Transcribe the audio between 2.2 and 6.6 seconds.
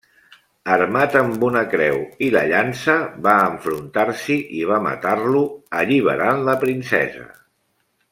i la llança, va enfrontar-s'hi i va matar-lo, alliberant la